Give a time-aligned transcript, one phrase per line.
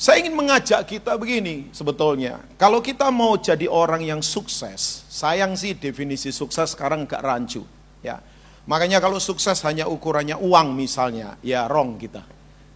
[0.00, 2.40] Saya ingin mengajak kita begini sebetulnya.
[2.56, 7.68] Kalau kita mau jadi orang yang sukses, sayang sih definisi sukses sekarang gak rancu.
[8.00, 8.16] Ya.
[8.64, 12.24] Makanya kalau sukses hanya ukurannya uang misalnya, ya wrong kita.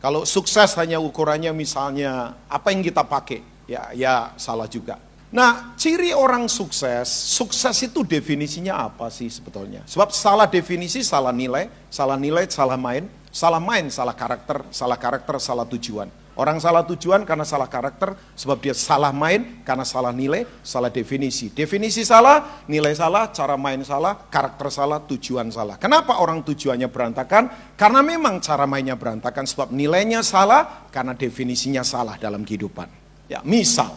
[0.05, 5.01] Kalau sukses hanya ukurannya misalnya apa yang kita pakai, ya ya salah juga.
[5.33, 9.81] Nah, ciri orang sukses, sukses itu definisinya apa sih sebetulnya?
[9.89, 15.41] Sebab salah definisi, salah nilai, salah nilai, salah main, salah main, salah karakter, salah karakter,
[15.41, 16.21] salah tujuan.
[16.35, 21.55] Orang salah tujuan karena salah karakter, sebab dia salah main karena salah nilai, salah definisi.
[21.55, 25.79] Definisi salah, nilai salah, cara main salah, karakter salah, tujuan salah.
[25.79, 27.75] Kenapa orang tujuannya berantakan?
[27.79, 32.91] Karena memang cara mainnya berantakan, sebab nilainya salah, karena definisinya salah dalam kehidupan.
[33.31, 33.95] Ya, misal,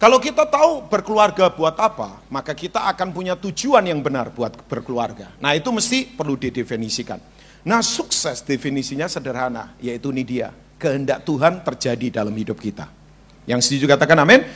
[0.00, 5.34] kalau kita tahu berkeluarga buat apa, maka kita akan punya tujuan yang benar buat berkeluarga.
[5.42, 7.18] Nah itu mesti perlu didefinisikan.
[7.66, 10.48] Nah sukses definisinya sederhana, yaitu ini dia
[10.78, 12.88] kehendak Tuhan terjadi dalam hidup kita.
[13.44, 14.46] Yang setuju katakan amin.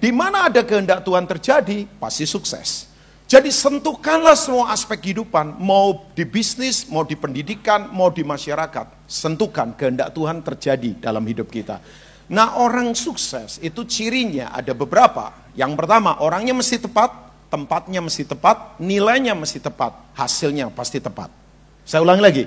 [0.00, 2.88] Di mana ada kehendak Tuhan terjadi, pasti sukses.
[3.30, 9.06] Jadi sentuhkanlah semua aspek kehidupan, mau di bisnis, mau di pendidikan, mau di masyarakat.
[9.06, 11.78] Sentuhkan kehendak Tuhan terjadi dalam hidup kita.
[12.26, 15.30] Nah orang sukses itu cirinya ada beberapa.
[15.54, 17.12] Yang pertama orangnya mesti tepat,
[17.52, 21.30] tempatnya mesti tepat, nilainya mesti tepat, hasilnya pasti tepat.
[21.86, 22.44] Saya ulangi lagi,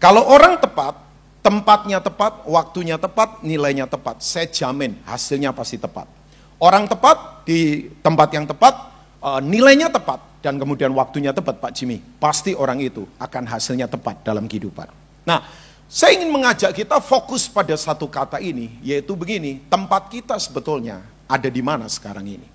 [0.00, 1.03] kalau orang tepat,
[1.44, 4.24] tempatnya tepat, waktunya tepat, nilainya tepat.
[4.24, 6.08] Saya jamin hasilnya pasti tepat.
[6.56, 8.72] Orang tepat di tempat yang tepat,
[9.20, 12.00] eh, nilainya tepat, dan kemudian waktunya tepat Pak Jimmy.
[12.16, 14.88] Pasti orang itu akan hasilnya tepat dalam kehidupan.
[15.28, 15.44] Nah,
[15.84, 21.48] saya ingin mengajak kita fokus pada satu kata ini, yaitu begini, tempat kita sebetulnya ada
[21.52, 22.48] di mana sekarang ini.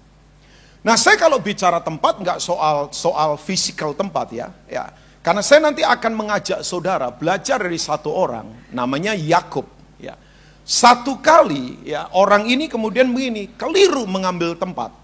[0.81, 5.83] Nah, saya kalau bicara tempat nggak soal soal fisikal tempat ya, ya karena saya nanti
[5.83, 9.67] akan mengajak saudara belajar dari satu orang, namanya Yakub.
[9.99, 10.15] Ya.
[10.63, 14.95] Satu kali ya orang ini kemudian begini, keliru mengambil tempat.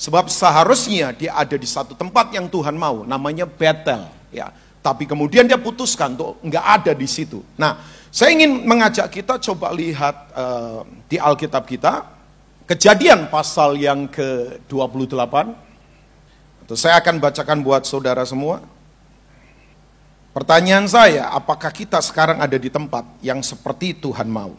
[0.00, 4.08] Sebab seharusnya dia ada di satu tempat yang Tuhan mau, namanya Betel.
[4.32, 4.48] Ya.
[4.80, 7.44] Tapi kemudian dia putuskan untuk nggak ada di situ.
[7.60, 7.76] Nah,
[8.08, 12.08] saya ingin mengajak kita coba lihat uh, di Alkitab kita,
[12.64, 15.34] kejadian pasal yang ke-28.
[16.72, 18.79] Saya akan bacakan buat saudara semua.
[20.30, 24.54] Pertanyaan saya, apakah kita sekarang ada di tempat yang seperti Tuhan mau?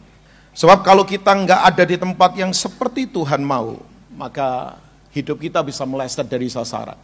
[0.52, 3.80] Sebab kalau kita nggak ada di tempat yang seperti Tuhan mau,
[4.12, 4.76] maka
[5.16, 7.00] hidup kita bisa meleset dari sasaran.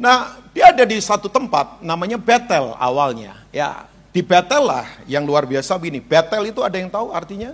[0.00, 3.36] Nah, dia ada di satu tempat, namanya Betel awalnya.
[3.52, 3.84] Ya,
[4.16, 6.00] di Betel lah yang luar biasa begini.
[6.00, 7.52] Betel itu ada yang tahu artinya?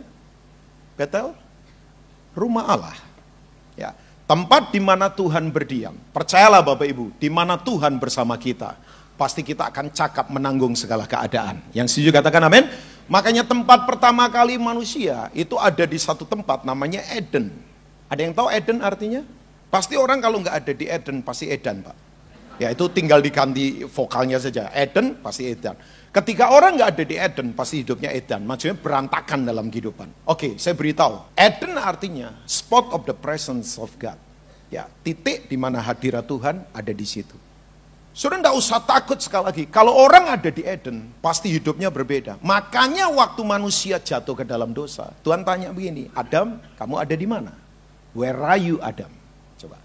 [0.94, 1.34] Betel?
[2.38, 2.96] Rumah Allah.
[3.74, 3.98] Ya,
[4.30, 5.98] tempat di mana Tuhan berdiam.
[6.14, 8.78] Percayalah Bapak Ibu, di mana Tuhan bersama kita
[9.20, 11.60] pasti kita akan cakap menanggung segala keadaan.
[11.76, 12.64] Yang setuju katakan amin.
[13.04, 17.52] Makanya tempat pertama kali manusia itu ada di satu tempat namanya Eden.
[18.08, 19.20] Ada yang tahu Eden artinya?
[19.68, 21.96] Pasti orang kalau nggak ada di Eden pasti Edan pak.
[22.56, 24.72] Ya itu tinggal diganti vokalnya saja.
[24.72, 25.76] Eden pasti Edan.
[26.14, 28.46] Ketika orang nggak ada di Eden pasti hidupnya Edan.
[28.48, 30.30] Maksudnya berantakan dalam kehidupan.
[30.30, 31.34] Oke saya beritahu.
[31.36, 34.16] Eden artinya spot of the presence of God.
[34.70, 37.49] Ya titik di mana hadirat Tuhan ada di situ.
[38.20, 39.64] Sudah tidak usah takut sekali lagi.
[39.64, 42.36] Kalau orang ada di Eden, pasti hidupnya berbeda.
[42.44, 47.56] Makanya waktu manusia jatuh ke dalam dosa, Tuhan tanya begini, Adam, kamu ada di mana?
[48.12, 49.08] Where are you, Adam?
[49.56, 49.80] Coba.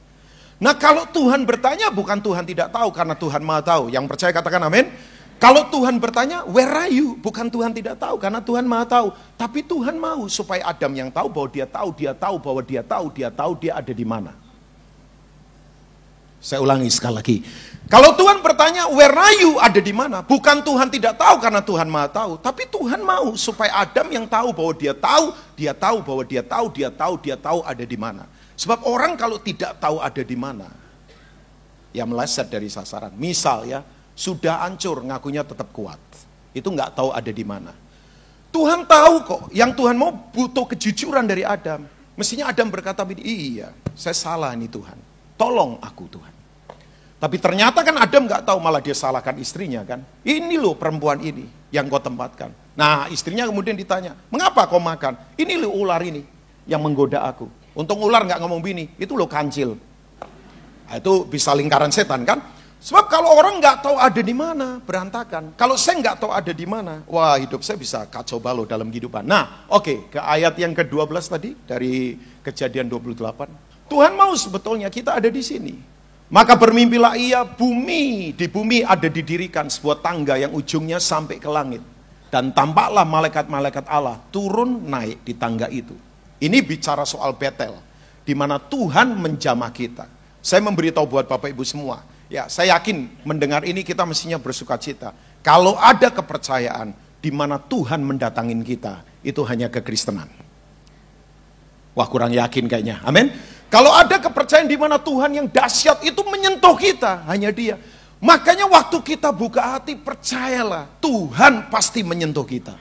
[0.60, 3.88] Nah kalau Tuhan bertanya, bukan Tuhan tidak tahu, karena Tuhan maha tahu.
[3.88, 4.92] Yang percaya katakan amin.
[5.40, 7.16] Kalau Tuhan bertanya, where are you?
[7.16, 9.16] Bukan Tuhan tidak tahu, karena Tuhan maha tahu.
[9.40, 13.08] Tapi Tuhan mau supaya Adam yang tahu bahwa dia tahu, dia tahu bahwa dia tahu,
[13.16, 14.36] dia tahu dia ada di mana.
[16.44, 17.38] Saya ulangi sekali lagi.
[17.86, 19.62] Kalau Tuhan bertanya, where are you?
[19.62, 20.26] Ada di mana?
[20.26, 22.42] Bukan Tuhan tidak tahu karena Tuhan maha tahu.
[22.42, 26.66] Tapi Tuhan mau supaya Adam yang tahu bahwa dia tahu, dia tahu bahwa dia tahu,
[26.74, 28.26] dia tahu, dia tahu ada di mana.
[28.58, 30.66] Sebab orang kalau tidak tahu ada di mana,
[31.94, 33.14] ya meleset dari sasaran.
[33.14, 33.86] Misal ya,
[34.18, 36.02] sudah hancur ngakunya tetap kuat.
[36.58, 37.70] Itu nggak tahu ada di mana.
[38.50, 41.86] Tuhan tahu kok, yang Tuhan mau butuh kejujuran dari Adam.
[42.18, 44.96] Mestinya Adam berkata, iya saya salah ini Tuhan.
[45.36, 46.35] Tolong aku Tuhan.
[47.26, 50.06] Tapi ternyata kan Adam nggak tahu malah dia salahkan istrinya kan.
[50.22, 52.54] Ini loh perempuan ini yang kau tempatkan.
[52.78, 55.18] Nah istrinya kemudian ditanya, mengapa kau makan?
[55.34, 56.22] Ini loh ular ini
[56.70, 57.50] yang menggoda aku.
[57.74, 59.74] Untung ular nggak ngomong bini, itu loh kancil.
[60.86, 62.46] Nah, itu bisa lingkaran setan kan?
[62.78, 65.58] Sebab kalau orang nggak tahu ada di mana, berantakan.
[65.58, 69.26] Kalau saya nggak tahu ada di mana, wah hidup saya bisa kacau balau dalam kehidupan.
[69.26, 73.90] Nah, oke, okay, ke ayat yang ke-12 tadi dari kejadian 28.
[73.90, 75.95] Tuhan mau sebetulnya kita ada di sini.
[76.36, 81.80] Maka bermimpilah ia bumi, di bumi ada didirikan sebuah tangga yang ujungnya sampai ke langit.
[82.28, 85.96] Dan tampaklah malaikat-malaikat Allah turun naik di tangga itu.
[86.44, 87.80] Ini bicara soal Betel,
[88.28, 90.12] di mana Tuhan menjamah kita.
[90.44, 95.16] Saya memberitahu buat Bapak Ibu semua, ya saya yakin mendengar ini kita mestinya bersuka cita.
[95.40, 96.92] Kalau ada kepercayaan
[97.24, 100.28] di mana Tuhan mendatangin kita, itu hanya kekristenan.
[101.96, 103.55] Wah kurang yakin kayaknya, amin.
[103.70, 107.76] Kalau ada kepercayaan di mana Tuhan yang dahsyat itu menyentuh kita, hanya dia.
[108.24, 112.74] Makanya waktu kita buka hati, percayalah, Tuhan pasti menyentuh kita.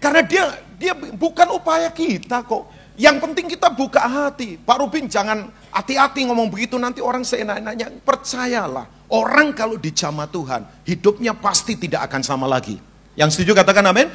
[0.00, 0.44] Karena dia
[0.80, 2.72] dia bukan upaya kita kok.
[3.00, 4.60] Yang penting kita buka hati.
[4.60, 8.00] Pak Rubin jangan hati-hati ngomong begitu nanti orang seenak-enaknya.
[8.04, 12.76] Percayalah, orang kalau dijamah Tuhan, hidupnya pasti tidak akan sama lagi.
[13.16, 14.08] Yang setuju katakan amin.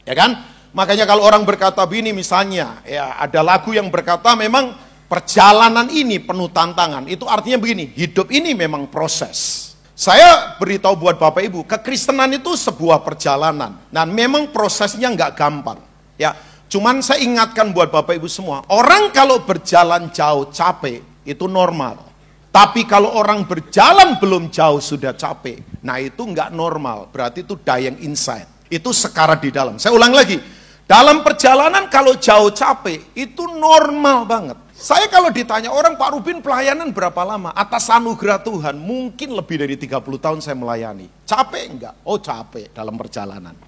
[0.06, 0.46] Ya kan?
[0.76, 4.76] Makanya kalau orang berkata begini misalnya, ya ada lagu yang berkata memang
[5.08, 7.08] perjalanan ini penuh tantangan.
[7.08, 9.73] Itu artinya begini, hidup ini memang proses.
[9.96, 13.88] Saya beritahu buat Bapak Ibu, kekristenan itu sebuah perjalanan.
[13.88, 15.81] Dan memang prosesnya nggak gampang.
[16.20, 16.37] Ya,
[16.69, 22.05] cuman saya ingatkan buat Bapak Ibu semua, orang kalau berjalan jauh capek itu normal.
[22.52, 27.08] Tapi kalau orang berjalan belum jauh sudah capek, nah itu nggak normal.
[27.08, 28.49] Berarti itu dying inside.
[28.69, 29.81] Itu sekarat di dalam.
[29.81, 30.55] Saya ulang lagi.
[30.86, 34.58] Dalam perjalanan kalau jauh capek, itu normal banget.
[34.70, 37.50] Saya kalau ditanya orang Pak Rubin pelayanan berapa lama?
[37.58, 41.10] Atas anugerah Tuhan, mungkin lebih dari 30 tahun saya melayani.
[41.26, 41.94] Capek enggak?
[42.06, 43.58] Oh capek dalam perjalanan.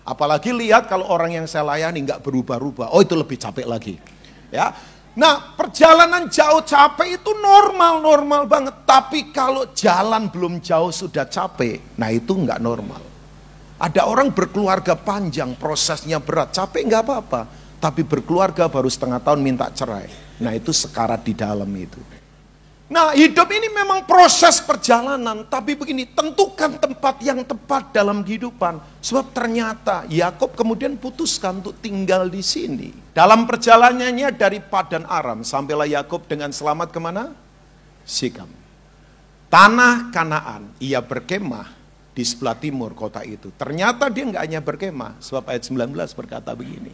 [0.00, 2.88] Apalagi lihat kalau orang yang saya layani nggak berubah-ubah.
[2.88, 4.00] Oh itu lebih capek lagi.
[4.48, 4.72] Ya,
[5.12, 8.88] Nah, perjalanan jauh capek itu normal-normal banget.
[8.88, 13.11] Tapi kalau jalan belum jauh sudah capek, nah itu nggak normal.
[13.82, 17.42] Ada orang berkeluarga panjang, prosesnya berat, capek nggak apa-apa.
[17.82, 20.06] Tapi berkeluarga baru setengah tahun minta cerai.
[20.38, 21.98] Nah itu sekarat di dalam itu.
[22.86, 28.78] Nah hidup ini memang proses perjalanan, tapi begini, tentukan tempat yang tepat dalam kehidupan.
[29.02, 32.94] Sebab ternyata Yakob kemudian putuskan untuk tinggal di sini.
[33.10, 37.34] Dalam perjalanannya dari Padan Aram, sampailah Yakob dengan selamat ke mana?
[38.06, 38.46] Sikam.
[39.50, 41.81] Tanah Kanaan, ia berkemah
[42.12, 43.48] di sebelah timur kota itu.
[43.56, 46.92] Ternyata dia nggak hanya berkemah, sebab ayat 19 berkata begini.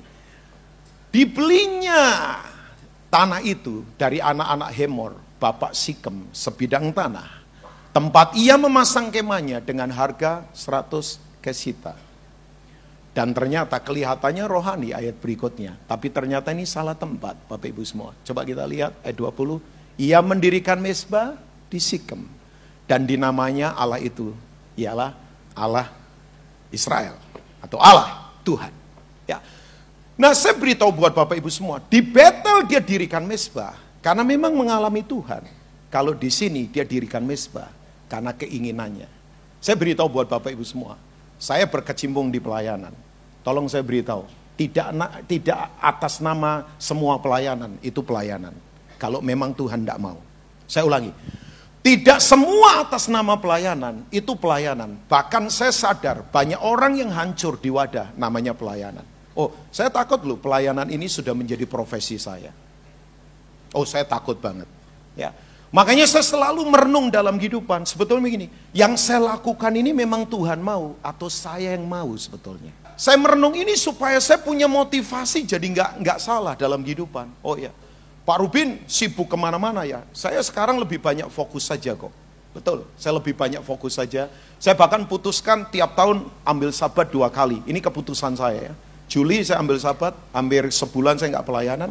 [1.10, 2.02] Dibelinya
[3.10, 7.40] tanah itu dari anak-anak Hemor, Bapak Sikem sebidang tanah.
[7.90, 11.98] Tempat ia memasang kemahnya dengan harga 100 kesita.
[13.10, 15.74] Dan ternyata kelihatannya rohani ayat berikutnya.
[15.90, 18.14] Tapi ternyata ini salah tempat Bapak Ibu semua.
[18.22, 19.58] Coba kita lihat ayat 20.
[19.98, 21.34] Ia mendirikan mesbah
[21.66, 22.22] di Sikem.
[22.86, 24.30] Dan dinamanya Allah itu
[24.78, 25.10] ialah
[25.58, 25.90] Allah
[26.70, 27.18] Israel.
[27.58, 28.70] Atau Allah Tuhan.
[29.26, 29.42] Ya.
[30.14, 31.82] Nah saya beritahu buat Bapak Ibu semua.
[31.90, 35.42] Di Betel dia dirikan mesbah karena memang mengalami Tuhan.
[35.90, 37.68] Kalau di sini dia dirikan mesbah
[38.06, 39.08] karena keinginannya.
[39.58, 40.94] Saya beritahu buat Bapak Ibu semua,
[41.34, 42.94] saya berkecimpung di pelayanan.
[43.42, 44.22] Tolong saya beritahu,
[44.54, 44.94] tidak
[45.26, 48.54] tidak atas nama semua pelayanan itu pelayanan.
[48.98, 50.18] Kalau memang Tuhan tidak mau.
[50.68, 51.10] Saya ulangi,
[51.88, 55.00] tidak semua atas nama pelayanan itu pelayanan.
[55.08, 59.08] Bahkan saya sadar banyak orang yang hancur di wadah namanya pelayanan.
[59.32, 62.52] Oh, saya takut loh pelayanan ini sudah menjadi profesi saya.
[63.72, 64.68] Oh saya takut banget.
[65.16, 65.32] Ya.
[65.72, 67.88] Makanya saya selalu merenung dalam kehidupan.
[67.88, 72.72] Sebetulnya begini, yang saya lakukan ini memang Tuhan mau atau saya yang mau sebetulnya.
[73.00, 77.32] Saya merenung ini supaya saya punya motivasi jadi nggak nggak salah dalam kehidupan.
[77.40, 77.72] Oh ya,
[78.28, 80.04] Pak Rubin sibuk ke mana-mana ya.
[80.12, 82.12] Saya sekarang lebih banyak fokus saja kok.
[82.52, 84.28] Betul, saya lebih banyak fokus saja.
[84.60, 87.64] Saya bahkan putuskan tiap tahun ambil sabat dua kali.
[87.64, 88.74] Ini keputusan saya ya.
[89.08, 91.90] Juli saya ambil sabat, hampir sebulan saya nggak pelayanan.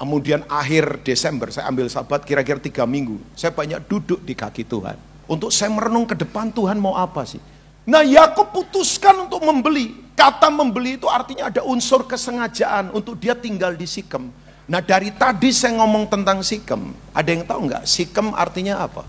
[0.00, 3.20] Kemudian akhir Desember saya ambil sabat kira-kira tiga minggu.
[3.36, 4.96] Saya banyak duduk di kaki Tuhan.
[5.28, 7.40] Untuk saya merenung ke depan Tuhan mau apa sih?
[7.84, 9.92] Nah Yakub putuskan untuk membeli.
[10.16, 14.45] Kata membeli itu artinya ada unsur kesengajaan untuk dia tinggal di Sikem.
[14.66, 16.90] Nah dari tadi saya ngomong tentang Sikem.
[17.14, 17.82] Ada yang tahu nggak?
[17.86, 19.06] Sikem artinya apa?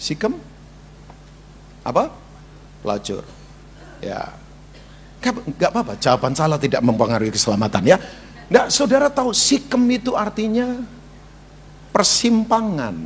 [0.00, 0.40] Sikem?
[1.84, 2.08] Apa?
[2.80, 3.22] Pelacur.
[4.00, 4.32] Ya.
[5.22, 7.96] Gak apa-apa, jawaban salah tidak mempengaruhi keselamatan ya.
[8.50, 10.82] Nggak, saudara tahu Sikem itu artinya
[11.94, 12.96] persimpangan.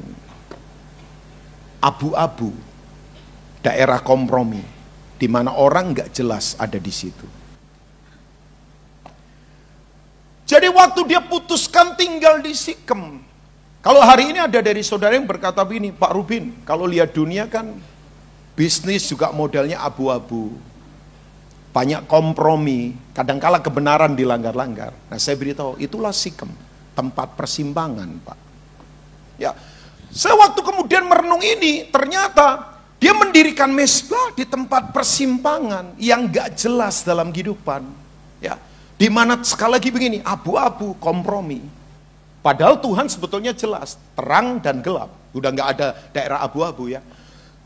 [1.82, 2.54] Abu-abu
[3.60, 4.64] daerah kompromi
[5.20, 7.26] di mana orang nggak jelas ada di situ.
[10.46, 13.24] Jadi waktu dia putuskan tinggal di Sikem,
[13.80, 17.72] kalau hari ini ada dari saudara yang berkata begini, Pak Rubin, kalau lihat dunia kan
[18.52, 20.52] bisnis juga modelnya abu-abu,
[21.72, 24.92] banyak kompromi, kadangkala kebenaran dilanggar-langgar.
[25.08, 26.52] Nah saya beritahu, itulah Sikem,
[26.92, 28.38] tempat persimpangan Pak.
[29.36, 29.52] Ya,
[30.12, 37.04] saya waktu kemudian merenung ini, ternyata dia mendirikan mesbah di tempat persimpangan yang gak jelas
[37.04, 37.84] dalam kehidupan.
[38.40, 38.56] Ya,
[38.96, 41.60] di mana sekali lagi begini, abu-abu, kompromi.
[42.40, 45.12] Padahal Tuhan sebetulnya jelas, terang dan gelap.
[45.36, 47.04] Udah gak ada daerah abu-abu ya.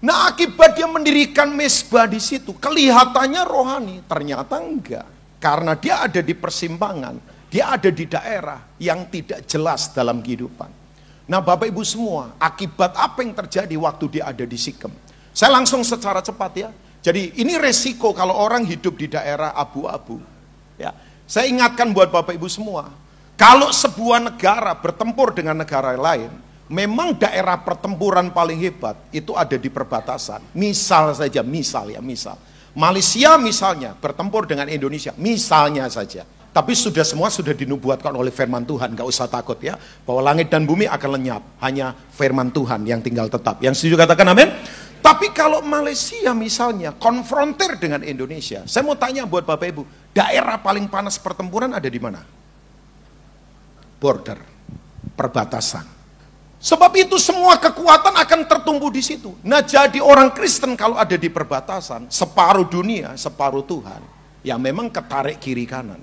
[0.01, 5.07] Nah akibat dia mendirikan mesbah di situ, kelihatannya rohani, ternyata enggak.
[5.37, 7.21] Karena dia ada di persimpangan,
[7.53, 10.73] dia ada di daerah yang tidak jelas dalam kehidupan.
[11.29, 14.91] Nah Bapak Ibu semua, akibat apa yang terjadi waktu dia ada di Sikem?
[15.31, 16.69] Saya langsung secara cepat ya.
[17.01, 20.21] Jadi ini resiko kalau orang hidup di daerah abu-abu.
[21.31, 22.91] Ya, saya ingatkan buat Bapak Ibu semua,
[23.39, 26.27] kalau sebuah negara bertempur dengan negara lain,
[26.67, 30.43] memang daerah pertempuran paling hebat itu ada di perbatasan.
[30.51, 32.35] Misal saja, misal ya, misal.
[32.75, 36.27] Malaysia misalnya bertempur dengan Indonesia, misalnya saja.
[36.51, 39.79] Tapi sudah semua sudah dinubuatkan oleh firman Tuhan, gak usah takut ya.
[40.03, 43.63] Bahwa langit dan bumi akan lenyap, hanya firman Tuhan yang tinggal tetap.
[43.63, 44.51] Yang setuju katakan amin?
[45.01, 50.87] Tapi kalau Malaysia misalnya konfrontir dengan Indonesia, saya mau tanya buat Bapak Ibu, daerah paling
[50.93, 52.21] panas pertempuran ada di mana?
[54.01, 54.41] Border,
[55.17, 55.85] perbatasan.
[56.61, 59.33] Sebab itu semua kekuatan akan tertumbuh di situ.
[59.41, 64.05] Nah jadi orang Kristen kalau ada di perbatasan, separuh dunia, separuh Tuhan,
[64.45, 66.01] ya memang ketarik kiri kanan.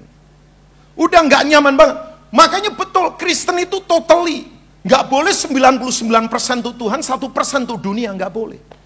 [0.98, 1.98] Udah nggak nyaman banget.
[2.34, 4.50] Makanya betul, Kristen itu totally.
[4.82, 8.77] Nggak boleh 99% untuk Tuhan, 1% untuk dunia, nggak boleh.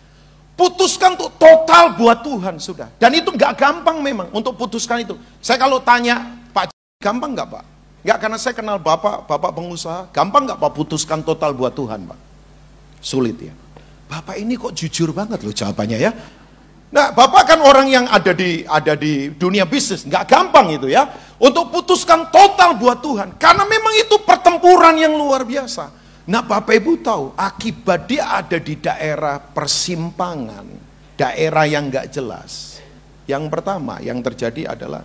[0.56, 2.92] Putuskan untuk total buat Tuhan sudah.
[3.02, 5.18] Dan itu nggak gampang memang untuk putuskan itu.
[5.42, 6.70] Saya kalau tanya Pak,
[7.02, 7.64] gampang nggak Pak?
[8.06, 10.12] Nggak karena saya kenal Bapak, Bapak pengusaha.
[10.14, 12.20] Gampang nggak Pak putuskan total buat Tuhan Pak?
[13.02, 13.54] Sulit ya.
[14.12, 16.12] Bapak ini kok jujur banget loh jawabannya ya.
[16.92, 21.08] Nah, Bapak kan orang yang ada di ada di dunia bisnis, nggak gampang itu ya.
[21.40, 26.01] Untuk putuskan total buat Tuhan, karena memang itu pertempuran yang luar biasa.
[26.30, 30.66] Nah Bapak Ibu tahu akibat dia ada di daerah persimpangan,
[31.18, 32.78] daerah yang nggak jelas.
[33.26, 35.02] Yang pertama yang terjadi adalah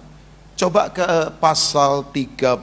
[0.56, 1.08] coba ke
[1.40, 2.60] pasal 34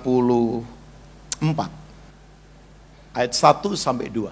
[3.14, 4.30] ayat 1 sampai 2.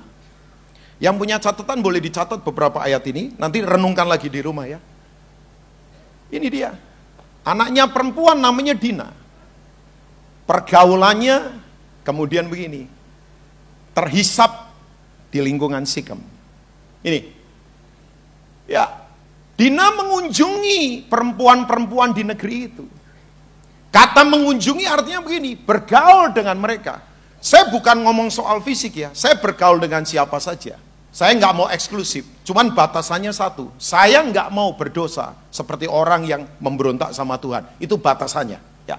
[1.02, 4.78] Yang punya catatan boleh dicatat beberapa ayat ini, nanti renungkan lagi di rumah ya.
[6.30, 6.78] Ini dia.
[7.42, 9.10] Anaknya perempuan namanya Dina.
[10.46, 11.58] Pergaulannya
[12.06, 12.86] kemudian begini,
[13.92, 14.72] terhisap
[15.32, 16.20] di lingkungan Sikem.
[17.02, 17.20] Ini,
[18.70, 18.86] ya,
[19.58, 22.86] Dina mengunjungi perempuan-perempuan di negeri itu.
[23.92, 27.04] Kata mengunjungi artinya begini, bergaul dengan mereka.
[27.42, 30.80] Saya bukan ngomong soal fisik ya, saya bergaul dengan siapa saja.
[31.12, 33.68] Saya nggak mau eksklusif, cuman batasannya satu.
[33.76, 37.68] Saya nggak mau berdosa seperti orang yang memberontak sama Tuhan.
[37.84, 38.88] Itu batasannya.
[38.88, 38.96] Ya.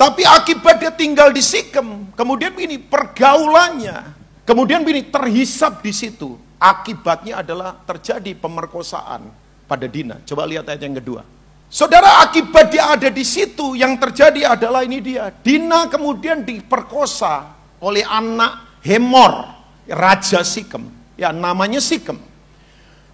[0.00, 4.16] Tapi akibat dia tinggal di Sikem, kemudian begini, pergaulannya,
[4.48, 6.40] kemudian begini, terhisap di situ.
[6.56, 9.28] Akibatnya adalah terjadi pemerkosaan
[9.68, 10.16] pada Dina.
[10.24, 11.20] Coba lihat ayat yang kedua.
[11.68, 15.28] Saudara, akibat dia ada di situ, yang terjadi adalah ini dia.
[15.36, 17.52] Dina kemudian diperkosa
[17.84, 19.52] oleh anak Hemor,
[19.84, 20.88] Raja Sikem.
[21.20, 22.16] Ya, namanya Sikem.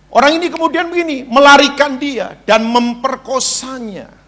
[0.07, 4.26] Orang ini kemudian begini, melarikan dia dan memperkosanya.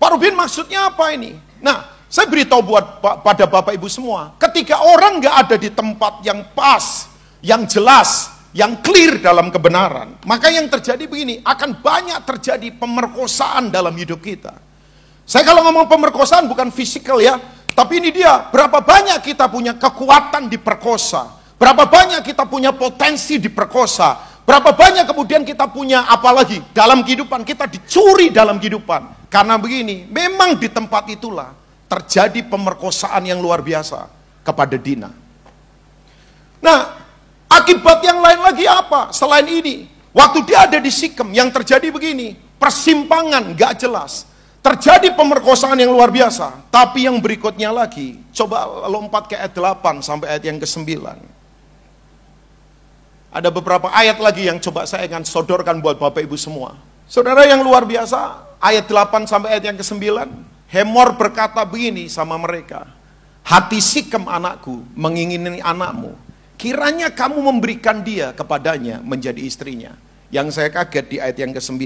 [0.00, 1.36] Pak Rubin maksudnya apa ini?
[1.60, 6.40] Nah, saya beritahu buat pada Bapak Ibu semua, ketika orang nggak ada di tempat yang
[6.56, 7.12] pas,
[7.44, 13.92] yang jelas, yang clear dalam kebenaran, maka yang terjadi begini, akan banyak terjadi pemerkosaan dalam
[13.92, 14.56] hidup kita.
[15.28, 17.36] Saya kalau ngomong pemerkosaan bukan fisikal ya,
[17.76, 24.29] tapi ini dia, berapa banyak kita punya kekuatan diperkosa, Berapa banyak kita punya potensi diperkosa.
[24.44, 29.30] Berapa banyak kemudian kita punya apalagi dalam kehidupan kita dicuri dalam kehidupan.
[29.30, 31.54] Karena begini, memang di tempat itulah
[31.86, 34.10] terjadi pemerkosaan yang luar biasa
[34.42, 35.10] kepada Dina.
[36.60, 36.80] Nah,
[37.46, 39.86] akibat yang lain lagi apa selain ini?
[40.10, 44.26] Waktu dia ada di Sikem, yang terjadi begini, persimpangan gak jelas.
[44.60, 46.68] Terjadi pemerkosaan yang luar biasa.
[46.68, 51.00] Tapi yang berikutnya lagi, coba lompat ke ayat 8 sampai ayat yang ke-9.
[53.30, 56.74] Ada beberapa ayat lagi yang coba saya akan sodorkan buat Bapak Ibu semua.
[57.06, 60.02] Saudara yang luar biasa, ayat 8 sampai ayat yang ke-9,
[60.70, 62.90] Hemor berkata begini sama mereka,
[63.46, 66.14] Hati sikem anakku mengingini anakmu,
[66.58, 69.94] kiranya kamu memberikan dia kepadanya menjadi istrinya.
[70.30, 71.82] Yang saya kaget di ayat yang ke-9.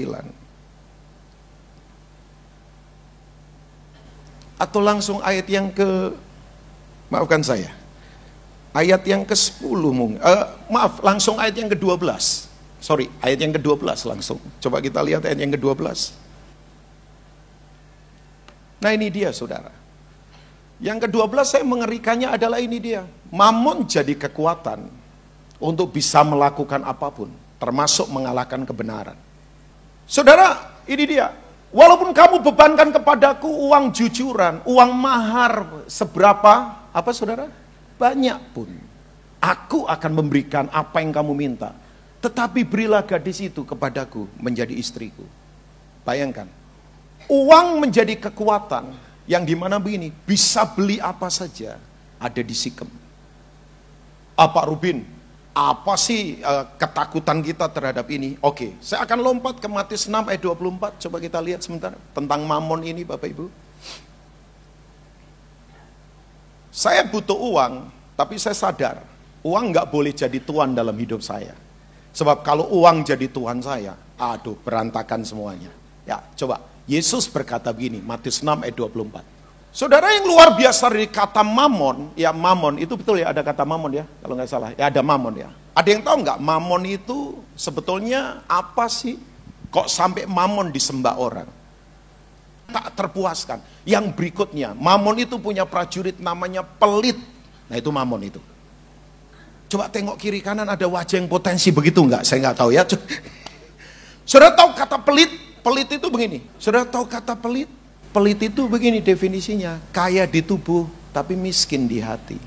[4.61, 6.13] Atau langsung ayat yang ke
[7.09, 7.84] maafkan saya.
[8.75, 10.19] Ayat yang ke-10 mungkin.
[10.19, 12.03] Uh, maaf, langsung ayat yang ke-12.
[12.83, 14.35] Sorry, ayat yang ke-12 langsung.
[14.59, 16.11] Coba kita lihat ayat yang ke-12.
[18.83, 19.71] Nah ini dia saudara.
[20.83, 23.07] Yang ke-12 saya mengerikannya adalah ini dia.
[23.31, 24.91] Mamon jadi kekuatan
[25.63, 27.31] untuk bisa melakukan apa pun.
[27.55, 29.15] Termasuk mengalahkan kebenaran.
[30.03, 31.31] Saudara, ini dia.
[31.71, 36.53] Walaupun kamu bebankan kepadaku uang jujuran, uang mahar seberapa,
[36.91, 37.64] apa saudara?
[37.95, 38.69] Banyak pun.
[39.39, 41.71] Aku akan memberikan apa yang kamu minta.
[42.23, 45.21] Tetapi berilah gadis itu kepadaku menjadi istriku.
[46.01, 46.49] Bayangkan,
[47.29, 48.93] uang menjadi kekuatan
[49.29, 51.77] yang di mana begini, bisa beli apa saja
[52.17, 52.89] ada di Sikem.
[54.33, 55.05] Apa Rubin,
[55.55, 58.35] apa sih uh, ketakutan kita terhadap ini?
[58.43, 61.01] Oke, saya akan lompat ke Matius 6 ayat 24.
[61.07, 63.47] Coba kita lihat sebentar tentang mamon ini Bapak Ibu.
[66.75, 67.87] Saya butuh uang,
[68.19, 68.99] tapi saya sadar
[69.45, 71.55] uang nggak boleh jadi tuan dalam hidup saya.
[72.11, 75.71] Sebab kalau uang jadi tuan saya, aduh berantakan semuanya.
[76.03, 79.23] Ya, coba Yesus berkata begini, Matius 6 ayat 24.
[79.71, 84.03] Saudara yang luar biasa dari kata mamon, ya mamon, itu betul ya ada kata mamon
[84.03, 85.49] ya, kalau nggak salah, ya ada mamon ya.
[85.75, 89.15] Ada yang tahu nggak mamon itu sebetulnya apa sih?
[89.71, 91.47] Kok sampai mamon disembah orang?
[92.75, 93.63] Tak terpuaskan.
[93.87, 97.15] Yang berikutnya, mamon itu punya prajurit namanya pelit.
[97.71, 98.43] Nah itu mamon itu.
[99.71, 102.27] Coba tengok kiri kanan ada wajah yang potensi begitu nggak?
[102.27, 102.83] Saya nggak tahu ya.
[104.27, 105.31] Sudah tahu kata pelit?
[105.63, 106.43] Pelit itu begini.
[106.59, 107.71] Sudah tahu kata pelit?
[108.11, 112.39] Pelit itu begini definisinya, kaya di tubuh tapi miskin di hati.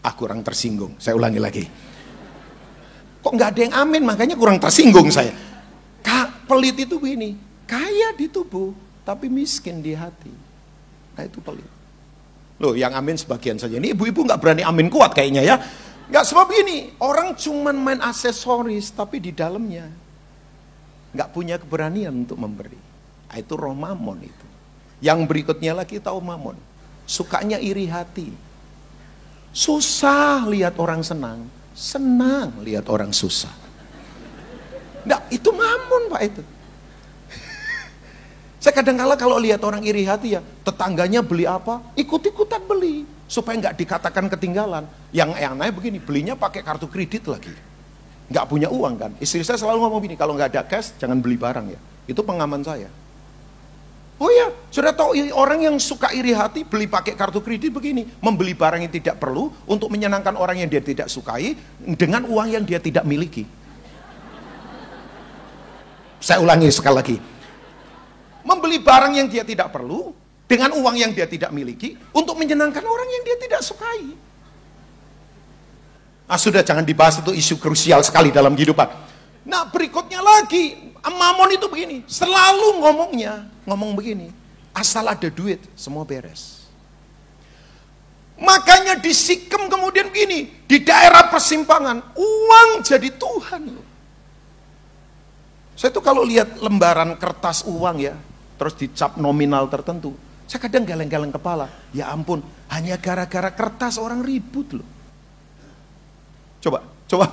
[0.00, 1.64] Ah kurang tersinggung, saya ulangi lagi.
[3.24, 5.32] Kok nggak ada yang amin, makanya kurang tersinggung saya.
[6.46, 7.34] Pelit itu begini,
[7.66, 8.70] kaya di tubuh
[9.02, 10.30] tapi miskin di hati.
[11.18, 11.66] Nah itu pelit.
[12.62, 13.76] Loh yang amin sebagian saja.
[13.76, 15.56] Ini ibu-ibu nggak berani amin kuat kayaknya ya.
[16.06, 19.90] Nggak sebab ini, orang cuman main aksesoris tapi di dalamnya
[21.16, 22.78] nggak punya keberanian untuk memberi.
[23.26, 24.46] Nah, itu roh mamon itu.
[25.02, 26.54] Yang berikutnya lagi tahu mamon.
[27.10, 28.30] Sukanya iri hati.
[29.50, 31.48] Susah lihat orang senang.
[31.74, 33.65] Senang lihat orang susah.
[35.06, 36.42] Nah, itu mamon Pak itu.
[38.62, 43.06] Saya kadang kala kalau lihat orang iri hati ya, tetangganya beli apa, ikut-ikutan beli.
[43.30, 44.86] Supaya nggak dikatakan ketinggalan.
[45.14, 47.54] Yang yang naik begini, belinya pakai kartu kredit lagi
[48.26, 49.10] nggak punya uang kan.
[49.22, 51.80] Istri saya selalu ngomong gini, kalau nggak ada cash jangan beli barang ya.
[52.10, 52.90] Itu pengaman saya.
[54.16, 58.56] Oh ya, sudah tahu orang yang suka iri hati beli pakai kartu kredit begini, membeli
[58.56, 62.80] barang yang tidak perlu untuk menyenangkan orang yang dia tidak sukai dengan uang yang dia
[62.80, 63.44] tidak miliki.
[66.26, 67.16] Saya ulangi sekali lagi.
[68.42, 70.10] Membeli barang yang dia tidak perlu
[70.50, 74.10] dengan uang yang dia tidak miliki untuk menyenangkan orang yang dia tidak sukai.
[76.26, 78.90] Ah, sudah jangan dibahas itu isu krusial sekali dalam kehidupan.
[79.46, 84.34] Nah berikutnya lagi, Mamon itu begini, selalu ngomongnya, ngomong begini,
[84.74, 86.66] asal ada duit, semua beres.
[88.34, 93.95] Makanya di Sikem kemudian begini, di daerah persimpangan, uang jadi Tuhan loh.
[95.76, 98.16] Saya tuh kalau lihat lembaran kertas uang ya,
[98.56, 100.16] terus dicap nominal tertentu,
[100.48, 102.40] saya kadang galeng-galeng kepala, ya ampun,
[102.72, 104.88] hanya gara-gara kertas orang ribut loh.
[106.64, 107.26] Coba, coba.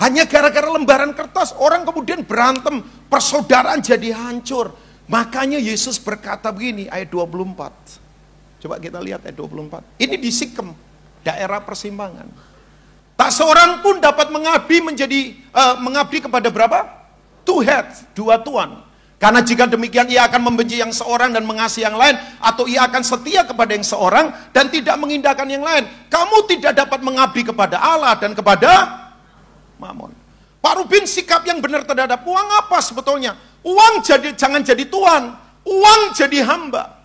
[0.00, 4.72] Hanya gara-gara lembaran kertas orang kemudian berantem, persaudaraan jadi hancur.
[5.10, 8.62] Makanya Yesus berkata begini ayat 24.
[8.64, 10.00] Coba kita lihat ayat 24.
[10.00, 10.72] Ini di Sikem,
[11.24, 12.28] daerah persimpangan.
[13.16, 15.20] Tak seorang pun dapat mengabdi menjadi
[15.52, 16.99] uh, mengabdi kepada berapa?
[17.50, 18.86] Two heads, dua tuan.
[19.18, 22.14] Karena jika demikian ia akan membenci yang seorang dan mengasihi yang lain.
[22.38, 25.82] Atau ia akan setia kepada yang seorang dan tidak mengindahkan yang lain.
[26.06, 28.70] Kamu tidak dapat mengabdi kepada Allah dan kepada
[29.82, 30.14] Mamon.
[30.62, 33.34] Pak Rubin sikap yang benar terhadap uang apa sebetulnya?
[33.66, 35.34] Uang jadi jangan jadi tuan,
[35.66, 37.00] uang jadi hamba.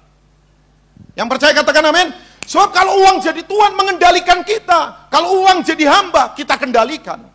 [1.18, 2.12] Yang percaya katakan amin.
[2.46, 7.35] Sebab kalau uang jadi tuan mengendalikan kita, kalau uang jadi hamba kita kendalikan.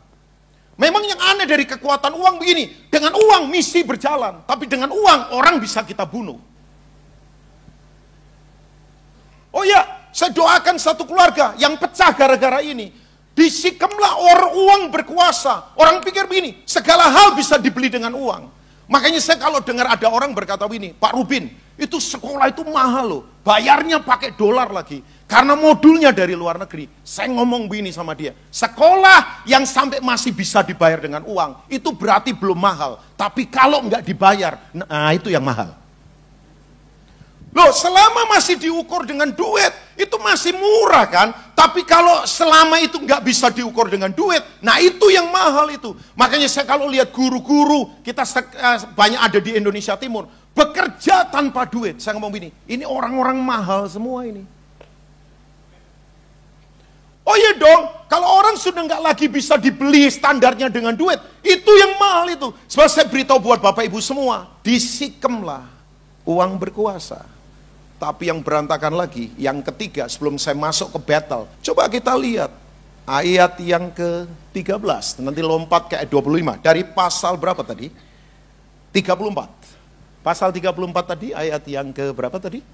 [0.80, 5.60] Memang yang aneh dari kekuatan uang begini, dengan uang misi berjalan, tapi dengan uang orang
[5.60, 6.40] bisa kita bunuh.
[9.52, 12.96] Oh ya, saya doakan satu keluarga yang pecah gara-gara ini.
[13.36, 15.76] Disikemlah orang uang berkuasa.
[15.76, 18.48] Orang pikir begini, segala hal bisa dibeli dengan uang.
[18.88, 23.22] Makanya saya kalau dengar ada orang berkata begini, Pak Rubin, itu sekolah itu mahal loh.
[23.44, 25.04] Bayarnya pakai dolar lagi.
[25.30, 26.90] Karena modulnya dari luar negeri.
[27.06, 28.34] Saya ngomong begini sama dia.
[28.50, 31.70] Sekolah yang sampai masih bisa dibayar dengan uang.
[31.70, 32.98] Itu berarti belum mahal.
[33.14, 35.78] Tapi kalau nggak dibayar, nah itu yang mahal.
[37.54, 41.28] Loh selama masih diukur dengan duit, itu masih murah kan?
[41.54, 45.94] Tapi kalau selama itu nggak bisa diukur dengan duit, nah itu yang mahal itu.
[46.18, 52.02] Makanya saya kalau lihat guru-guru, kita eh, banyak ada di Indonesia Timur, bekerja tanpa duit.
[52.02, 54.58] Saya ngomong begini, ini orang-orang mahal semua ini.
[57.20, 62.00] Oh iya dong, kalau orang sudah nggak lagi bisa dibeli standarnya dengan duit, itu yang
[62.00, 62.48] mahal itu.
[62.66, 65.68] Sebab saya beritahu buat Bapak Ibu semua, disikemlah
[66.24, 67.22] uang berkuasa.
[68.00, 72.48] Tapi yang berantakan lagi, yang ketiga sebelum saya masuk ke battle, coba kita lihat
[73.04, 76.64] ayat yang ke-13, nanti lompat ke ayat 25.
[76.64, 77.92] Dari pasal berapa tadi?
[78.96, 80.24] 34.
[80.24, 82.64] Pasal 34 tadi ayat yang ke berapa tadi?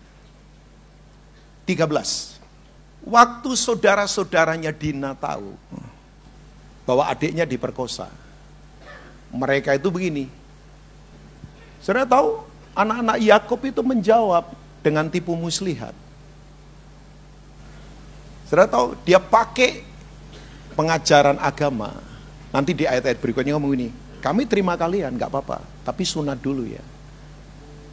[1.67, 2.36] 13.
[3.07, 5.55] Waktu saudara-saudaranya Dina tahu
[6.83, 8.11] bahwa adiknya diperkosa.
[9.31, 10.27] Mereka itu begini.
[11.79, 12.43] Saudara tahu,
[12.75, 14.51] anak-anak Yakob itu menjawab
[14.83, 15.95] dengan tipu muslihat.
[18.51, 19.87] Saudara tahu, dia pakai
[20.75, 21.95] pengajaran agama.
[22.51, 23.89] Nanti di ayat-ayat berikutnya ngomong ini,
[24.19, 26.83] kami terima kalian, nggak apa-apa, tapi sunat dulu ya.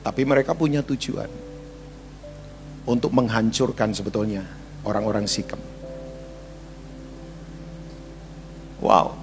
[0.02, 1.30] Tapi mereka punya tujuan
[2.89, 5.60] untuk menghancurkan sebetulnya orang-orang Sikem.
[8.84, 9.15] Wow,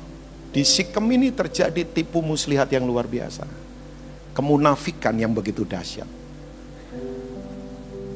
[0.50, 3.44] di Sikem ini terjadi tipu muslihat yang luar biasa.
[4.32, 6.08] Kemunafikan yang begitu dahsyat.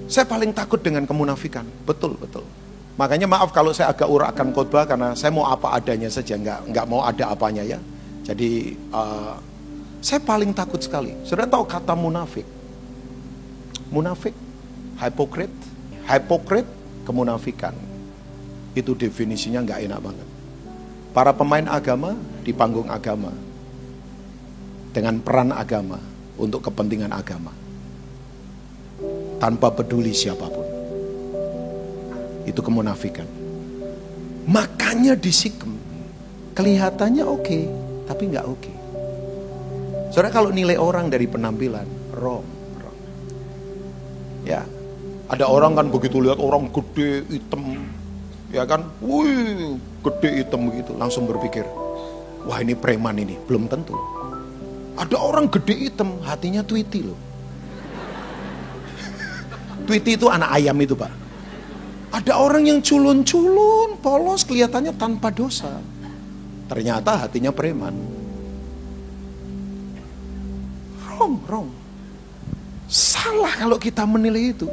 [0.08, 2.44] Saya paling takut dengan kemunafikan, betul betul.
[2.94, 6.86] Makanya maaf kalau saya agak urakan khotbah karena saya mau apa adanya saja, nggak nggak
[6.86, 7.80] mau ada apanya ya.
[8.24, 9.36] Jadi uh,
[9.98, 11.16] saya paling takut sekali.
[11.26, 12.46] Sudah tahu kata munafik?
[13.90, 14.32] Munafik,
[15.00, 15.50] hipokrit,
[16.06, 16.68] hipokrit
[17.04, 17.76] kemunafikan.
[18.74, 20.28] Itu definisinya nggak enak banget.
[21.14, 23.30] Para pemain agama di panggung agama
[24.90, 26.02] dengan peran agama
[26.34, 27.54] untuk kepentingan agama
[29.38, 30.66] tanpa peduli siapa pun.
[32.44, 33.28] Itu kemunafikan.
[34.50, 35.76] Makanya disikem
[36.52, 37.62] kelihatannya oke, okay,
[38.04, 38.60] tapi nggak oke.
[38.60, 38.76] Okay.
[40.14, 42.46] Saudara kalau nilai orang dari penampilan, wrong,
[42.78, 42.98] wrong.
[44.46, 44.62] Ya,
[45.24, 47.88] ada orang kan begitu lihat orang gede hitam,
[48.52, 51.64] ya kan, wih gede hitam begitu, langsung berpikir,
[52.44, 53.96] wah ini preman ini, belum tentu.
[55.00, 57.18] Ada orang gede hitam, hatinya Tweety loh.
[59.88, 61.10] Tweety itu anak ayam itu pak.
[62.14, 65.82] Ada orang yang culun-culun, polos, kelihatannya tanpa dosa.
[66.70, 67.90] Ternyata hatinya preman.
[71.02, 71.68] Wrong, wrong.
[72.86, 74.70] Salah kalau kita menilai itu.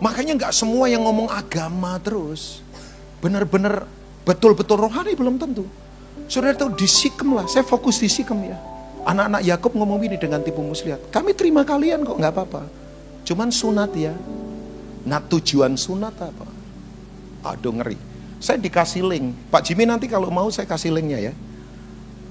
[0.00, 2.64] Makanya nggak semua yang ngomong agama terus.
[3.20, 3.84] Benar-benar
[4.24, 5.68] betul-betul rohani belum tentu.
[6.24, 8.56] Saudara tahu di Sikem lah, saya fokus di Sikem ya.
[9.04, 11.12] Anak-anak Yakob ngomong ini dengan tipu muslihat.
[11.12, 12.62] Kami terima kalian kok nggak apa-apa.
[13.28, 14.16] Cuman sunat ya.
[15.04, 16.48] Nah tujuan sunat apa?
[17.44, 17.96] Aduh ngeri.
[18.40, 19.52] Saya dikasih link.
[19.52, 21.32] Pak Jimmy nanti kalau mau saya kasih linknya ya.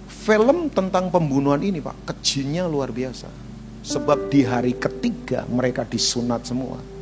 [0.10, 3.30] Film tentang pembunuhan ini Pak, kejinya luar biasa.
[3.86, 6.99] Sebab di hari ketiga mereka disunat semua.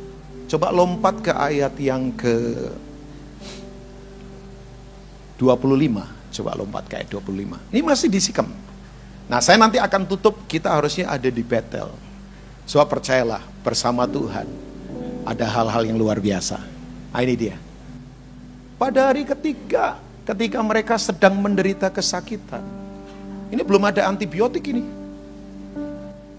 [0.48, 2.56] Coba lompat ke ayat yang ke
[5.36, 6.32] 25.
[6.40, 7.68] Coba lompat ke ayat 25.
[7.68, 8.48] Ini masih disikam.
[9.28, 11.92] Nah saya nanti akan tutup, kita harusnya ada di battle.
[12.64, 14.48] Sebab percayalah, bersama Tuhan
[15.28, 16.56] ada hal-hal yang luar biasa.
[17.12, 17.56] Nah ini dia.
[18.80, 22.64] Pada hari ketiga, ketika mereka sedang menderita kesakitan.
[23.48, 24.84] Ini belum ada antibiotik ini.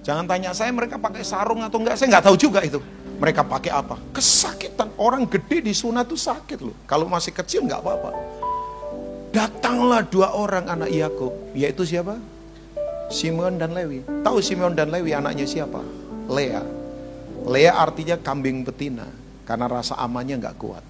[0.02, 2.82] Jangan tanya saya mereka pakai sarung atau enggak, saya nggak tahu juga itu.
[3.20, 4.00] Mereka pakai apa?
[4.16, 4.96] Kesakitan.
[4.96, 6.76] Orang gede di sunat itu sakit loh.
[6.88, 8.12] Kalau masih kecil nggak apa-apa.
[9.36, 12.18] Datanglah dua orang anak Yakub, yaitu siapa?
[13.12, 14.02] Simeon dan Lewi.
[14.24, 15.84] Tahu Simeon dan Lewi anaknya siapa?
[16.32, 16.64] Lea.
[17.46, 19.06] Lea artinya kambing betina
[19.44, 20.82] karena rasa amannya nggak kuat.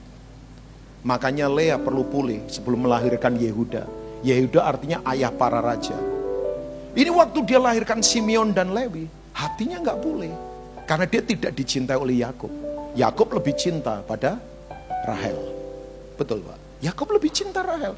[1.03, 3.89] Makanya Lea perlu pulih sebelum melahirkan Yehuda.
[4.21, 5.95] Yehuda artinya ayah para raja.
[6.93, 10.33] Ini waktu dia lahirkan Simeon dan Lewi, hatinya nggak pulih
[10.89, 12.49] karena dia tidak dicintai oleh Yakub.
[12.97, 14.41] Yakub lebih cinta pada
[15.06, 15.38] Rahel.
[16.17, 16.58] Betul, Pak.
[16.82, 17.93] Yakub lebih cinta Rahel.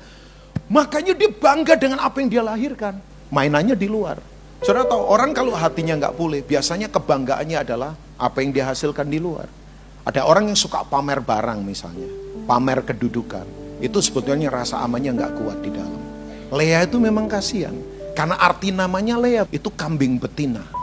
[0.67, 2.99] Makanya dia bangga dengan apa yang dia lahirkan
[3.31, 4.19] mainannya di luar.
[4.59, 9.47] Saudara tahu, orang kalau hatinya nggak pulih, biasanya kebanggaannya adalah apa yang dihasilkan di luar.
[10.03, 12.11] Ada orang yang suka pamer barang misalnya,
[12.45, 13.47] pamer kedudukan.
[13.81, 16.01] Itu sebetulnya rasa amannya nggak kuat di dalam.
[16.53, 17.73] Lea itu memang kasihan,
[18.13, 20.80] karena arti namanya Lea itu kambing betina.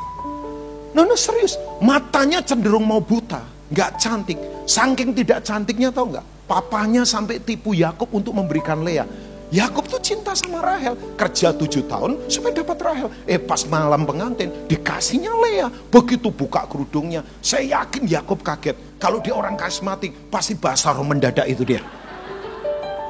[0.96, 4.38] Nono serius, matanya cenderung mau buta, nggak cantik.
[4.64, 6.26] Saking tidak cantiknya tahu nggak?
[6.48, 9.04] Papanya sampai tipu Yakub untuk memberikan Lea.
[9.48, 13.08] Yakub tuh cinta sama Rahel, kerja tujuh tahun supaya dapat Rahel.
[13.24, 18.76] Eh pas malam pengantin dikasihnya Lea, begitu buka kerudungnya, saya yakin Yakub kaget.
[19.00, 21.80] Kalau dia orang karismatik, pasti bahasa roh mendadak itu dia.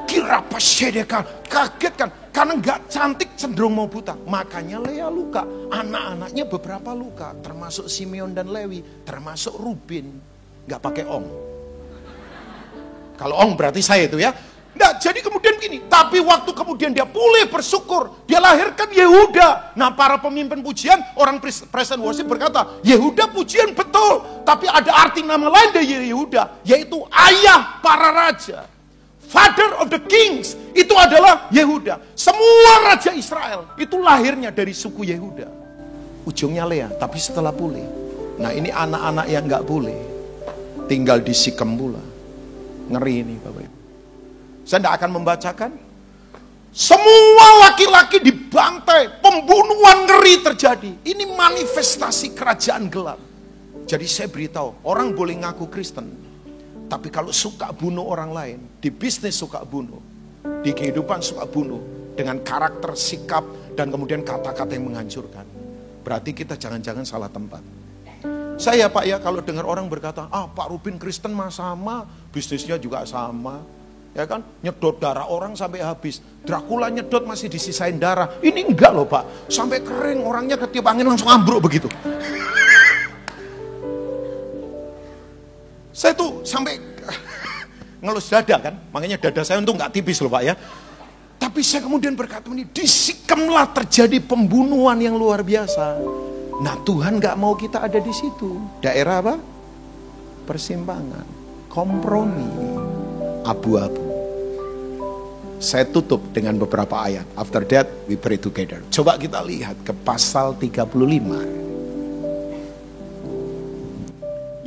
[0.09, 2.09] Kira pas sedekah, kaget kan?
[2.33, 4.17] Karena nggak cantik cenderung mau buta.
[4.25, 10.17] Makanya Lea luka, anak-anaknya beberapa luka, termasuk Simeon dan Lewi, termasuk Rubin,
[10.65, 11.29] nggak pakai ong.
[13.21, 14.33] Kalau ong berarti saya itu ya.
[14.79, 19.77] Nah, jadi kemudian gini, tapi waktu kemudian dia pulih bersyukur, dia lahirkan Yehuda.
[19.77, 25.53] Nah, para pemimpin pujian, orang present worship berkata, Yehuda pujian betul, tapi ada arti nama
[25.53, 28.78] lain dari Yehuda, yaitu ayah para raja.
[29.29, 32.01] Father of the kings, itu adalah Yehuda.
[32.17, 35.45] Semua raja Israel, itu lahirnya dari suku Yehuda.
[36.25, 37.85] Ujungnya Lea, tapi setelah pulih.
[38.41, 40.01] Nah, ini anak-anak yang nggak pulih,
[40.89, 42.01] tinggal di Sikem pula.
[42.89, 43.77] Ngeri ini Bapak Ibu.
[44.65, 45.71] Saya tidak akan membacakan.
[46.73, 51.05] Semua laki-laki dibantai, pembunuhan ngeri terjadi.
[51.05, 53.21] Ini manifestasi kerajaan gelap.
[53.85, 56.28] Jadi saya beritahu, orang boleh ngaku Kristen.
[56.89, 60.01] Tapi kalau suka bunuh orang lain, di bisnis suka bunuh,
[60.65, 61.77] di kehidupan suka bunuh,
[62.17, 63.45] dengan karakter, sikap,
[63.77, 65.45] dan kemudian kata-kata yang menghancurkan.
[66.01, 67.61] Berarti kita jangan-jangan salah tempat.
[68.59, 73.05] Saya Pak ya kalau dengar orang berkata, ah Pak Rubin Kristen mah sama, bisnisnya juga
[73.05, 73.61] sama,
[74.17, 74.41] ya kan?
[74.65, 76.19] Nyedot darah orang sampai habis.
[76.43, 78.41] Dracula nyedot masih disisain darah.
[78.41, 79.47] Ini enggak loh pak.
[79.47, 81.87] Sampai kering orangnya ketiup angin langsung ambruk begitu
[85.99, 86.79] saya tuh sampai
[88.03, 90.55] ngelus dada kan makanya dada saya untuk nggak tipis loh pak ya
[91.35, 95.99] tapi saya kemudian berkata ini disikemlah terjadi pembunuhan yang luar biasa
[96.63, 99.35] nah Tuhan nggak mau kita ada di situ daerah apa
[100.47, 101.27] persimpangan
[101.67, 102.49] kompromi
[103.45, 104.03] abu-abu.
[105.59, 107.27] Saya tutup dengan beberapa ayat.
[107.35, 108.79] After that, we pray together.
[108.89, 111.68] Coba kita lihat ke pasal 35.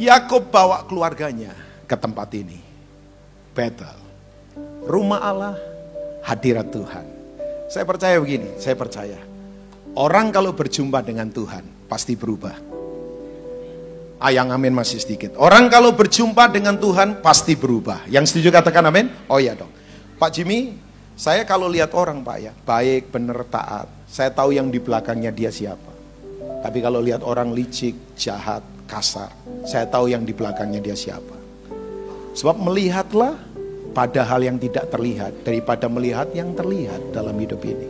[0.01, 1.53] Yakob bawa keluarganya
[1.85, 2.57] ke tempat ini.
[3.53, 3.93] Betel.
[4.89, 5.55] Rumah Allah,
[6.25, 7.07] hadirat Tuhan.
[7.69, 9.21] Saya percaya begini, saya percaya.
[9.93, 12.57] Orang kalau berjumpa dengan Tuhan, pasti berubah.
[14.23, 15.37] Ayang amin masih sedikit.
[15.37, 18.09] Orang kalau berjumpa dengan Tuhan pasti berubah.
[18.09, 19.13] Yang setuju katakan amin?
[19.29, 19.69] Oh iya dong.
[20.17, 20.79] Pak Jimmy,
[21.19, 23.91] saya kalau lihat orang Pak ya, baik, benar, taat.
[24.09, 25.93] Saya tahu yang di belakangnya dia siapa.
[26.63, 29.33] Tapi kalau lihat orang licik, jahat, kasar,
[29.65, 31.33] saya tahu yang di belakangnya dia siapa.
[32.37, 33.41] Sebab melihatlah
[33.97, 37.89] pada hal yang tidak terlihat daripada melihat yang terlihat dalam hidup ini.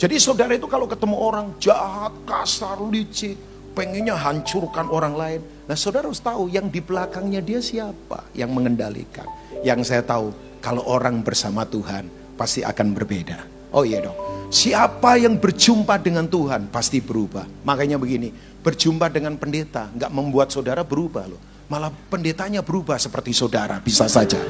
[0.00, 3.36] Jadi saudara itu kalau ketemu orang jahat, kasar, licik,
[3.76, 5.40] pengennya hancurkan orang lain.
[5.68, 9.28] Nah saudara harus tahu yang di belakangnya dia siapa yang mengendalikan.
[9.60, 10.32] Yang saya tahu
[10.64, 13.38] kalau orang bersama Tuhan pasti akan berbeda.
[13.74, 14.16] Oh iya dong.
[14.54, 17.42] Siapa yang berjumpa dengan Tuhan pasti berubah.
[17.66, 18.30] Makanya begini,
[18.64, 21.40] berjumpa dengan pendeta nggak membuat saudara berubah loh.
[21.68, 24.40] Malah pendetanya berubah seperti saudara, bisa saja.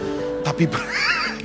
[0.47, 0.71] Tapi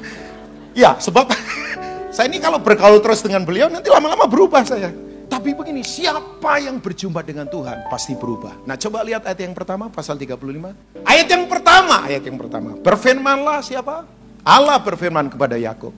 [0.85, 1.33] ya sebab
[2.15, 4.93] saya ini kalau bergaul terus dengan beliau nanti lama-lama berubah saya.
[5.29, 8.65] Tapi begini, siapa yang berjumpa dengan Tuhan pasti berubah.
[8.65, 11.05] Nah coba lihat ayat yang pertama, pasal 35.
[11.05, 12.73] Ayat yang pertama, ayat yang pertama.
[12.81, 14.09] Berfirmanlah siapa?
[14.41, 15.93] Allah berfirman kepada Yakub,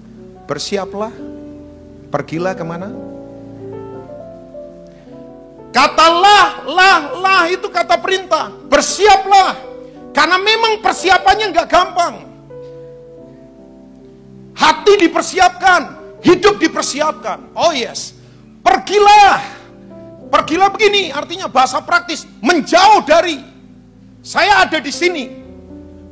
[0.52, 1.16] bersiaplah,
[2.12, 2.92] pergilah ke mana?
[5.72, 8.52] Katalah, lah, lah itu kata perintah.
[8.68, 9.56] Bersiaplah,
[10.12, 12.16] karena memang persiapannya nggak gampang.
[14.52, 15.82] Hati dipersiapkan,
[16.22, 17.56] hidup dipersiapkan.
[17.56, 18.22] Oh yes,
[18.62, 19.42] Pergilah.
[20.32, 23.36] Pergilah begini, artinya bahasa praktis, menjauh dari
[24.24, 25.28] saya ada di sini.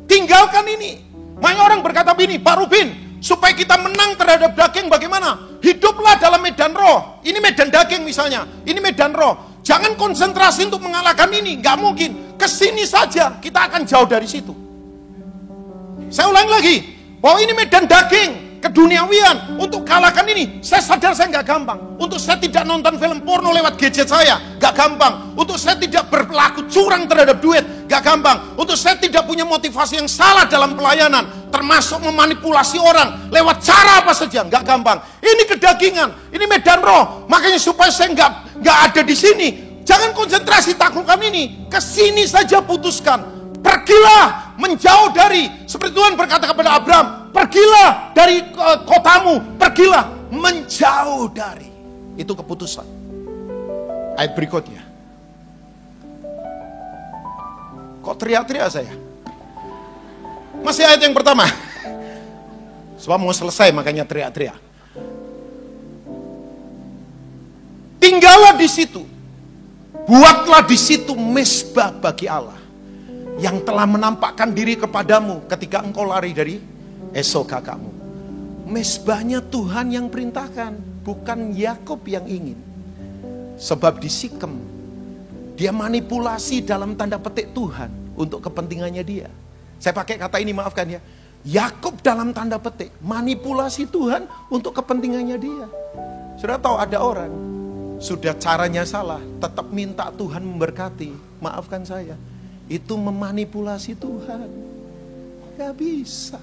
[0.10, 1.00] Tinggalkan ini.
[1.40, 2.88] Banyak orang berkata begini, Pak Rubin,
[3.24, 5.40] supaya kita menang terhadap daging bagaimana?
[5.64, 7.24] Hiduplah dalam medan roh.
[7.24, 9.49] Ini medan daging misalnya, ini medan roh.
[9.62, 12.12] Jangan konsentrasi untuk mengalahkan ini, nggak mungkin.
[12.40, 13.38] Ke sini saja.
[13.38, 14.56] Kita akan jauh dari situ.
[16.10, 16.82] Saya ulang lagi,
[17.22, 19.60] bahwa ini medan daging, keduniawian.
[19.60, 21.80] Untuk kalahkan ini saya sadar saya nggak gampang.
[21.98, 25.34] Untuk saya tidak nonton film porno lewat gadget saya nggak gampang.
[25.36, 28.38] Untuk saya tidak berlaku curang terhadap duit nggak gampang.
[28.54, 33.34] Untuk saya tidak punya motivasi yang salah dalam pelayanan termasuk memanipulasi orang.
[33.34, 34.46] Lewat cara apa saja?
[34.46, 35.02] Nggak gampang.
[35.26, 37.26] Ini kedagingan ini medan roh.
[37.26, 39.48] Makanya supaya saya nggak nggak ada di sini
[39.82, 41.66] jangan konsentrasi taklukkan ini.
[41.66, 43.42] Ke sini saja putuskan.
[43.60, 51.70] Pergilah menjauh dari seperti Tuhan berkata kepada Abraham Pergilah dari uh, kotamu, pergilah menjauh dari.
[52.18, 52.86] Itu keputusan.
[54.18, 54.89] Ayat berikutnya.
[58.00, 58.94] Kok teriak-teriak saya?
[60.64, 61.48] Masih ayat yang pertama.
[63.00, 64.60] Sebab mau selesai makanya teriak-teriak.
[68.00, 69.04] Tinggallah di situ.
[70.10, 72.58] Buatlah di situ mesbah bagi Allah
[73.40, 76.60] yang telah menampakkan diri kepadamu ketika engkau lari dari
[77.16, 77.92] esok kakakmu.
[78.70, 82.60] Mesbahnya Tuhan yang perintahkan, bukan Yakob yang ingin.
[83.58, 84.79] Sebab di Sikem,
[85.60, 89.28] dia manipulasi dalam tanda petik Tuhan untuk kepentingannya dia.
[89.76, 91.04] Saya pakai kata ini maafkan ya.
[91.44, 95.68] Yakob dalam tanda petik manipulasi Tuhan untuk kepentingannya dia.
[96.40, 97.32] Sudah tahu ada orang
[98.00, 101.12] sudah caranya salah, tetap minta Tuhan memberkati.
[101.44, 102.16] Maafkan saya,
[102.72, 104.48] itu memanipulasi Tuhan.
[105.60, 106.40] Gak bisa.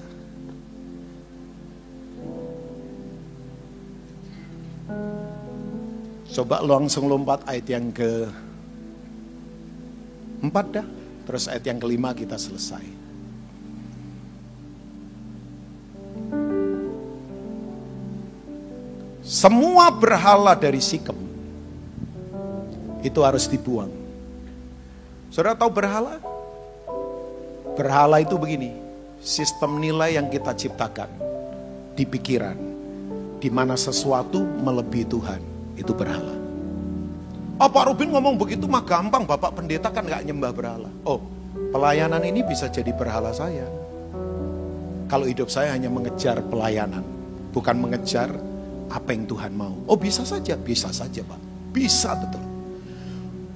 [6.37, 8.29] Coba langsung lompat ayat yang ke
[10.47, 10.87] empat dah.
[11.27, 12.87] Terus ayat yang kelima kita selesai.
[19.27, 21.19] Semua berhala dari Sikem
[23.03, 23.91] itu harus dibuang.
[25.35, 26.23] Saudara tahu berhala?
[27.75, 28.71] Berhala itu begini,
[29.19, 31.11] sistem nilai yang kita ciptakan
[31.99, 32.55] di pikiran,
[33.43, 35.43] di mana sesuatu melebihi Tuhan
[35.75, 36.36] itu berhala.
[37.57, 40.93] Oh Pak Rubin ngomong begitu mah gampang, Bapak pendeta kan nggak nyembah berhala.
[41.09, 41.25] Oh,
[41.73, 43.65] pelayanan ini bisa jadi berhala saya.
[45.09, 47.01] Kalau hidup saya hanya mengejar pelayanan,
[47.57, 48.29] bukan mengejar
[48.93, 49.73] apa yang Tuhan mau.
[49.89, 51.41] Oh bisa saja, bisa saja Pak.
[51.73, 52.45] Bisa betul.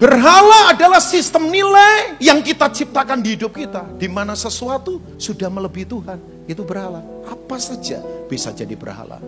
[0.00, 3.84] Berhala adalah sistem nilai yang kita ciptakan di hidup kita.
[4.00, 6.18] Di mana sesuatu sudah melebihi Tuhan.
[6.48, 7.04] Itu berhala.
[7.28, 9.20] Apa saja bisa jadi berhala.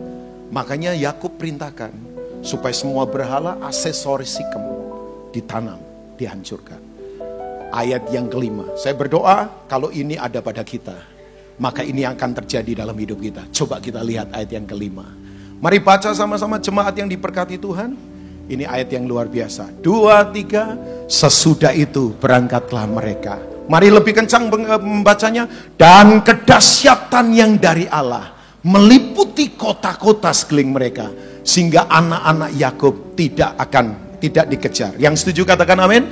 [0.49, 2.12] Makanya Yakub perintahkan
[2.43, 4.63] supaya semua berhala aksesoris sikem
[5.33, 5.81] ditanam,
[6.21, 6.79] dihancurkan.
[7.73, 10.93] Ayat yang kelima, saya berdoa kalau ini ada pada kita,
[11.57, 13.49] maka ini akan terjadi dalam hidup kita.
[13.49, 15.09] Coba kita lihat ayat yang kelima.
[15.63, 17.97] Mari baca sama-sama jemaat yang diberkati Tuhan.
[18.51, 19.71] Ini ayat yang luar biasa.
[19.81, 20.77] Dua, tiga,
[21.09, 23.41] sesudah itu berangkatlah mereka.
[23.71, 24.53] Mari lebih kencang
[24.83, 25.47] membacanya.
[25.79, 28.35] Dan kedahsyatan yang dari Allah
[28.67, 31.07] meliputi kota-kota sekeliling mereka
[31.43, 34.95] sehingga anak-anak Yakub tidak akan tidak dikejar.
[34.99, 36.07] Yang setuju katakan amin.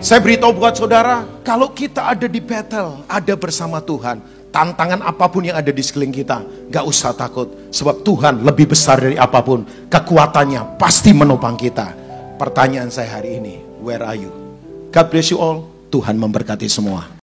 [0.00, 5.44] Saya beritahu buat saudara, kalau kita ada di battle, ada bersama Tuhan, tantangan apa pun
[5.44, 6.40] yang ada di sekeliling kita,
[6.72, 7.68] gak usah takut.
[7.68, 9.60] Sebab Tuhan lebih besar dari apa pun,
[9.92, 11.92] kekuatannya pasti menopang kita.
[12.40, 14.32] Pertanyaan saya hari ini, where are you?
[14.88, 17.19] God bless you all, Tuhan memberkati semua.